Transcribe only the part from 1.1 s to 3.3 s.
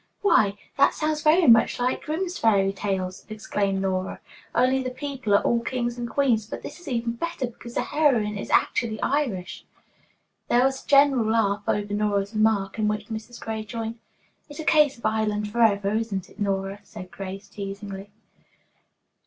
very much like Grimm's fairy tales!"